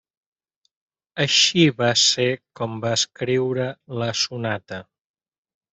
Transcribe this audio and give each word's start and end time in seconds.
Així 1.25 1.67
va 1.83 1.91
ser 2.05 2.27
com 2.61 2.75
va 2.87 2.97
escriure 3.01 3.69
la 4.01 4.13
Sonata. 4.25 4.83